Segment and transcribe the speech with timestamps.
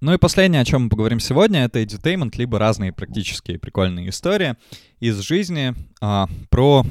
[0.00, 4.56] Ну и последнее, о чем мы поговорим сегодня, это edutainment, либо разные практические прикольные истории
[4.98, 6.86] из жизни а, про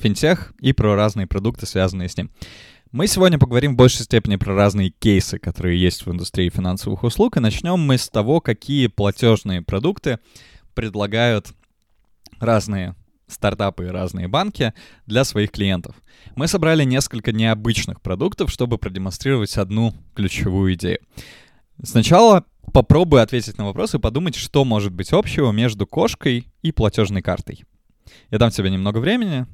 [0.00, 2.30] финтех и про разные продукты, связанные с ним.
[2.90, 7.36] Мы сегодня поговорим в большей степени про разные кейсы, которые есть в индустрии финансовых услуг,
[7.36, 10.18] и начнем мы с того, какие платежные продукты
[10.72, 11.48] предлагают
[12.40, 12.94] разные
[13.26, 14.72] стартапы и разные банки
[15.04, 15.96] для своих клиентов.
[16.34, 21.00] Мы собрали несколько необычных продуктов, чтобы продемонстрировать одну ключевую идею.
[21.82, 27.22] Сначала попробуй ответить на вопрос и подумать, что может быть общего между кошкой и платежной
[27.22, 27.64] картой.
[28.30, 29.46] Я дам тебе немного времени,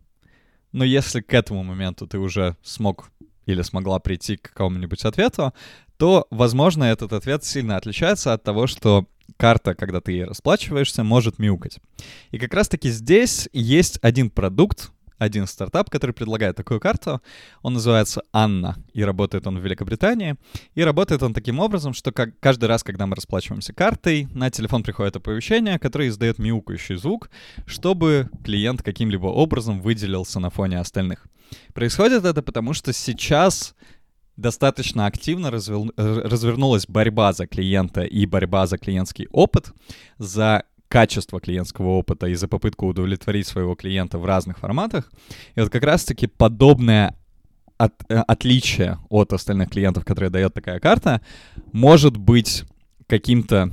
[0.72, 3.10] но если к этому моменту ты уже смог
[3.46, 5.52] или смогла прийти к какому-нибудь ответу,
[5.96, 11.38] то, возможно, этот ответ сильно отличается от того, что карта, когда ты ей расплачиваешься, может
[11.38, 11.78] мяукать.
[12.30, 17.20] И как раз-таки здесь есть один продукт, один стартап, который предлагает такую карту.
[17.62, 20.36] Он называется Анна, и работает он в Великобритании.
[20.74, 24.82] И работает он таким образом, что как каждый раз, когда мы расплачиваемся картой, на телефон
[24.82, 27.30] приходит оповещение, которое издает мяукающий звук,
[27.66, 31.26] чтобы клиент каким-либо образом выделился на фоне остальных.
[31.74, 33.74] Происходит это потому, что сейчас
[34.36, 35.92] достаточно активно развер...
[35.96, 39.72] развернулась борьба за клиента и борьба за клиентский опыт,
[40.16, 45.10] за качество клиентского опыта и за попытку удовлетворить своего клиента в разных форматах.
[45.54, 47.16] И вот как раз-таки подобное
[47.78, 51.22] от, э, отличие от остальных клиентов, которые дает такая карта,
[51.72, 52.64] может быть
[53.06, 53.70] каким-то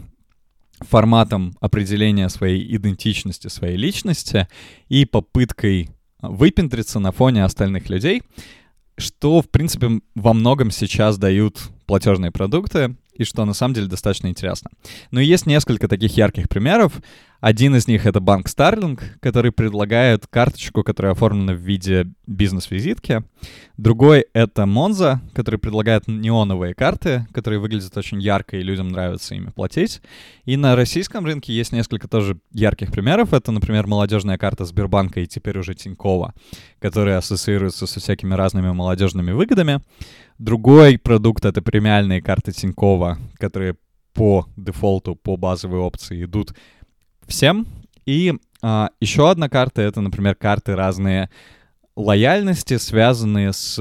[0.80, 4.48] форматом определения своей идентичности, своей личности
[4.88, 5.90] и попыткой
[6.22, 8.22] выпендриться на фоне остальных людей,
[8.96, 14.28] что, в принципе, во многом сейчас дают платежные продукты, и что на самом деле достаточно
[14.28, 14.70] интересно.
[15.12, 17.02] Но есть несколько таких ярких примеров.
[17.40, 23.24] Один из них— это банк Starling, который предлагает карточку, которая оформлена в виде бизнес-визитки.
[23.78, 29.52] Другой— это Monza, который предлагает неоновые карты, которые выглядят очень ярко, и людям нравится ими
[29.52, 30.02] платить.
[30.46, 33.34] И на российском рынке есть несколько тоже ярких примеров.
[33.34, 36.34] Это, например, молодежная карта Сбербанка и теперь уже Тинькова,
[36.80, 39.82] которая ассоциируется со всякими разными молодежными выгодами.
[40.40, 43.76] Другой продукт— это премиальные карты Тинькова, которые
[44.14, 46.54] по дефолту, по базовой опции идут
[47.28, 47.66] всем.
[48.06, 51.30] И а, еще одна карта— это, например, карты разные
[51.96, 53.80] лояльности, связанные с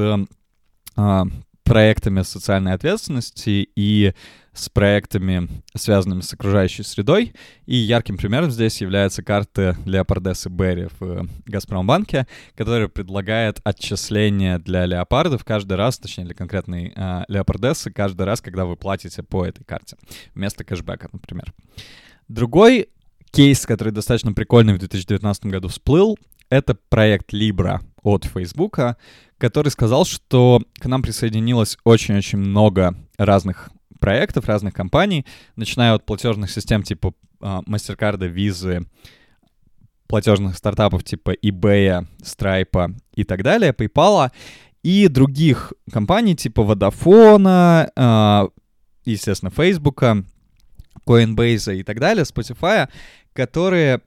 [0.97, 1.25] а,
[1.63, 4.15] проектами социальной ответственности и
[4.57, 7.35] с проектами, связанными с окружающей средой.
[7.67, 14.87] И ярким примером здесь является карта Леопардесы Берри в э, Газпромбанке, которая предлагает отчисления для
[14.87, 19.65] леопардов каждый раз, точнее для конкретной э, Леопардесы, каждый раз, когда вы платите по этой
[19.65, 19.97] карте,
[20.35, 21.53] вместо кэшбэка, например.
[22.29, 22.89] Другой
[23.31, 26.17] кейс, который достаточно прикольный в 2019 году всплыл,
[26.49, 28.79] это проект Libra от Facebook,
[29.39, 33.71] который сказал, что к нам присоединилось очень-очень много разных
[34.07, 38.87] проектов, разных компаний, начиная от платежных систем типа uh, MasterCard, Visa,
[40.07, 44.31] платежных стартапов типа eBay, Stripe и так далее, PayPal,
[44.85, 48.53] и других компаний типа Vodafone, uh,
[49.05, 50.05] естественно, Facebook,
[51.05, 52.89] Coinbase и так далее, Spotify,
[53.33, 54.03] которые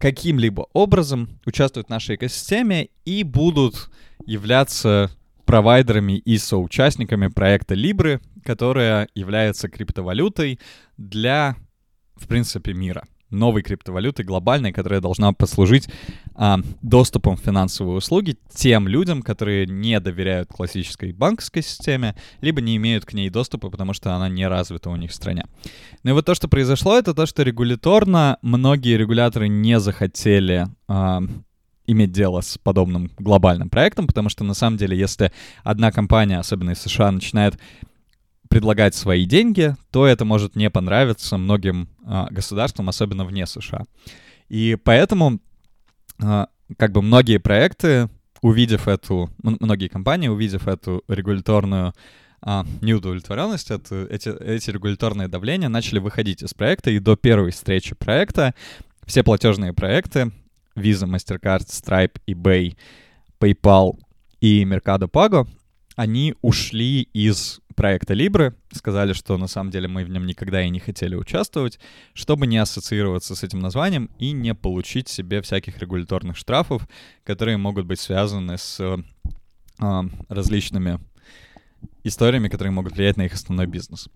[0.00, 3.90] каким-либо образом участвуют в нашей экосистеме и будут
[4.26, 5.12] являться
[5.46, 10.60] провайдерами и соучастниками проекта Libra, которая является криптовалютой
[10.96, 11.56] для,
[12.16, 15.88] в принципе, мира новой криптовалюты глобальной, которая должна послужить
[16.34, 22.76] а, доступом в финансовые услуги тем людям, которые не доверяют классической банковской системе, либо не
[22.76, 25.44] имеют к ней доступа, потому что она не развита у них в стране.
[26.02, 31.22] Ну и вот то, что произошло, это то, что регуляторно многие регуляторы не захотели а,
[31.86, 35.32] иметь дело с подобным глобальным проектом, потому что на самом деле, если
[35.62, 37.58] одна компания, особенно из США, начинает
[38.48, 43.84] предлагать свои деньги, то это может не понравиться многим а, государствам, особенно вне США.
[44.48, 45.40] И поэтому
[46.22, 46.48] а,
[46.78, 48.08] как бы многие проекты,
[48.42, 51.94] увидев эту, многие компании, увидев эту регуляторную
[52.40, 57.94] а, неудовлетворенность, это, эти, эти регуляторные давления начали выходить из проекта, и до первой встречи
[57.94, 58.54] проекта
[59.04, 60.32] все платежные проекты
[60.76, 62.76] Visa, MasterCard, Stripe, eBay,
[63.40, 63.98] PayPal
[64.40, 65.48] и Mercado Pago,
[65.96, 70.70] они ушли из проекта Libre, сказали, что на самом деле мы в нем никогда и
[70.70, 71.78] не хотели участвовать,
[72.14, 76.88] чтобы не ассоциироваться с этим названием и не получить себе всяких регуляторных штрафов,
[77.24, 81.00] которые могут быть связаны с э, различными
[82.02, 84.08] историями, которые могут влиять на их основной бизнес.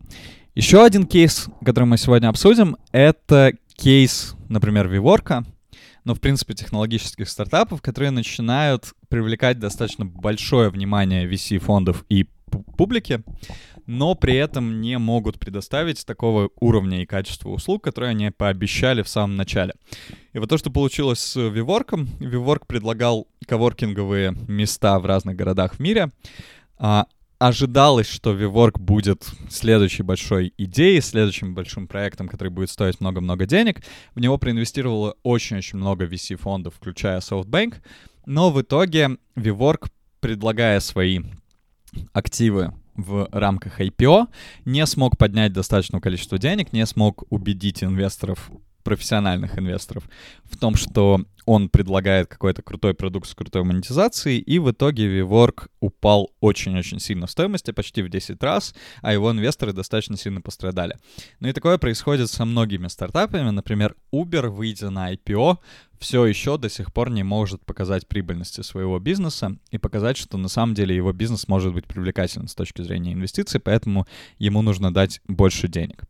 [0.55, 5.45] Еще один кейс, который мы сегодня обсудим, это кейс, например, Виворка,
[6.05, 12.26] но, в принципе, технологических стартапов, которые начинают привлекать достаточно большое внимание VC-фондов и
[12.76, 13.23] публики.
[13.87, 19.08] но при этом не могут предоставить такого уровня и качества услуг, которые они пообещали в
[19.08, 19.75] самом начале.
[20.32, 25.81] И вот то, что получилось с Виворком, Виворк предлагал коворкинговые места в разных городах в
[25.81, 26.11] мире,
[26.79, 27.06] а,
[27.41, 33.83] ожидалось, что VWork будет следующей большой идеей, следующим большим проектом, который будет стоить много-много денег.
[34.15, 37.77] В него проинвестировало очень-очень много VC-фондов, включая SoftBank.
[38.27, 39.89] Но в итоге VWork,
[40.21, 41.21] предлагая свои
[42.13, 44.27] активы в рамках IPO,
[44.67, 48.51] не смог поднять достаточное количество денег, не смог убедить инвесторов
[48.82, 50.09] профессиональных инвесторов
[50.44, 55.69] в том, что он предлагает какой-то крутой продукт с крутой монетизацией, и в итоге VWork
[55.81, 60.97] упал очень-очень сильно в стоимости, почти в 10 раз, а его инвесторы достаточно сильно пострадали.
[61.41, 63.50] Ну и такое происходит со многими стартапами.
[63.50, 65.59] Например, Uber, выйдя на IPO,
[65.99, 70.49] все еще до сих пор не может показать прибыльности своего бизнеса и показать, что на
[70.49, 74.06] самом деле его бизнес может быть привлекателен с точки зрения инвестиций, поэтому
[74.38, 76.05] ему нужно дать больше денег.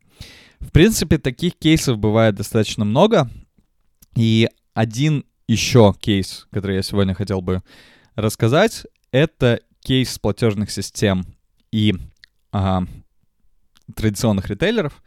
[0.61, 3.29] В принципе, таких кейсов бывает достаточно много.
[4.15, 7.61] И один еще кейс, который я сегодня хотел бы
[8.15, 11.25] рассказать, это кейс платежных систем
[11.71, 11.95] и
[12.51, 12.83] а,
[13.95, 15.01] традиционных ритейлеров,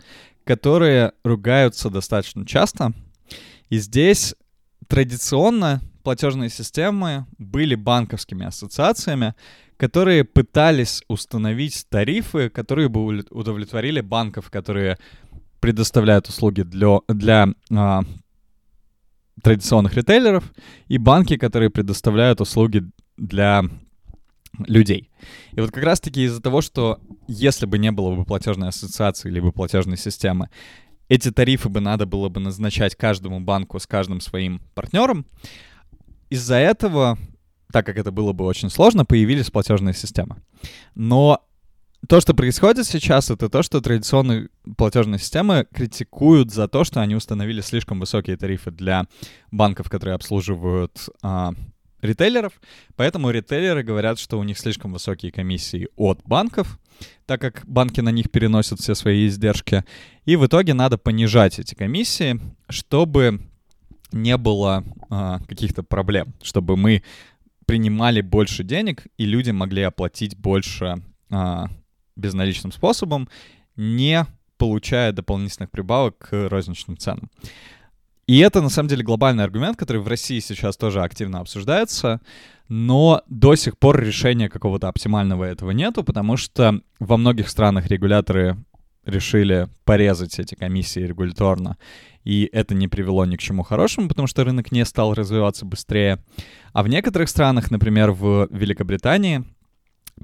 [0.45, 2.93] которые ругаются достаточно часто.
[3.71, 4.35] И здесь
[4.89, 9.35] традиционно платежные системы были банковскими ассоциациями,
[9.77, 14.99] которые пытались установить тарифы, которые бы удовлетворили банков, которые
[15.65, 18.03] предоставляют услуги для, для а,
[19.43, 20.53] традиционных ритейлеров,
[20.89, 22.85] и банки, которые предоставляют услуги
[23.17, 23.63] для
[24.59, 25.11] людей.
[25.53, 29.53] И вот как раз-таки из-за того, что если бы не было бы платежной ассоциации либо
[29.53, 30.51] платежной системы,
[31.09, 35.25] эти тарифы бы надо было бы назначать каждому банку с каждым своим партнером.
[36.29, 37.17] Из-за этого,
[37.73, 40.43] так как это было бы очень сложно, появились платежные системы.
[40.95, 41.41] Но
[42.09, 47.15] то, что происходит сейчас, это то, что традиционные платежные системы критикуют за то, что они
[47.15, 49.07] установили слишком высокие тарифы для
[49.51, 51.53] банков, которые обслуживают а,
[52.03, 52.53] ритейлеров.
[52.97, 56.79] Поэтому ритейлеры говорят, что у них слишком высокие комиссии от банков,
[57.27, 59.85] так как банки на них переносят все свои издержки.
[60.25, 63.41] И в итоге надо понижать эти комиссии, чтобы
[64.13, 67.03] не было а, каких-то проблем, чтобы мы
[67.67, 71.69] принимали больше денег, и люди могли оплатить больше а,
[72.17, 73.29] безналичным способом,
[73.77, 74.27] не
[74.57, 77.31] получая дополнительных прибавок к розничным ценам.
[78.27, 82.21] И это, на самом деле, глобальный аргумент, который в России сейчас тоже активно обсуждается,
[82.69, 88.57] но до сих пор решения какого-то оптимального этого нету, потому что во многих странах регуляторы
[89.05, 91.77] решили порезать эти комиссии регуляторно,
[92.25, 96.25] и это не привело ни к чему хорошему, потому что рынок не стал развиваться быстрее.
[96.73, 99.45] А в некоторых странах, например, в Великобритании,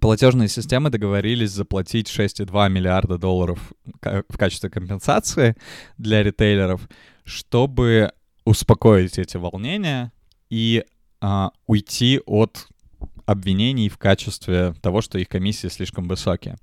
[0.01, 5.57] платежные системы договорились заплатить 6,2 миллиарда долларов в качестве компенсации
[5.99, 6.89] для ритейлеров,
[7.25, 8.13] чтобы
[8.45, 10.13] успокоить эти волнения
[10.49, 10.85] и
[11.21, 12.67] а, уйти от
[13.31, 16.57] обвинений в качестве того, что их комиссии слишком высокие.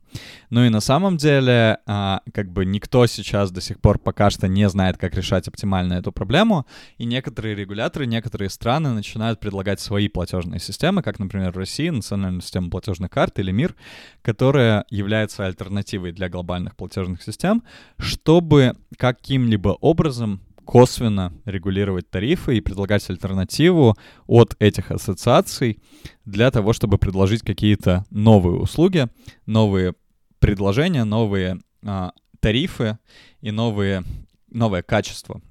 [0.49, 4.49] Ну и на самом деле, а, как бы никто сейчас до сих пор пока что
[4.49, 6.65] не знает, как решать оптимально эту проблему,
[6.97, 12.41] и некоторые регуляторы, некоторые страны начинают предлагать свои платежные системы, как, например, в России национальная
[12.41, 13.73] система платежных карт или МИР,
[14.21, 17.63] которая является альтернативой для глобальных платежных систем,
[17.97, 23.95] чтобы каким-либо образом косвенно регулировать тарифы и предлагать альтернативу
[24.27, 25.79] от этих ассоциаций
[26.25, 29.07] для того, чтобы предложить какие-то новые услуги,
[29.45, 29.93] новые
[30.39, 32.97] предложения, новые а, тарифы
[33.39, 34.03] и новые,
[34.51, 35.41] новое качество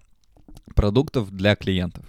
[0.74, 2.04] продуктов для клиентов.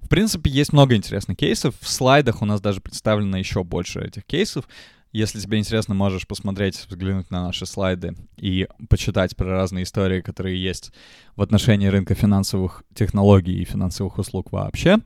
[0.00, 1.76] В принципе, есть много интересных кейсов.
[1.80, 4.68] В слайдах у нас даже представлено еще больше этих кейсов.
[5.12, 10.62] Если тебе интересно, можешь посмотреть, взглянуть на наши слайды и почитать про разные истории, которые
[10.62, 10.92] есть
[11.34, 14.98] в отношении рынка финансовых технологий и финансовых услуг вообще.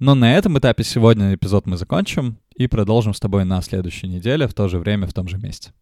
[0.00, 4.48] Но на этом этапе сегодня эпизод мы закончим и продолжим с тобой на следующей неделе
[4.48, 5.72] в то же время, в том же месте.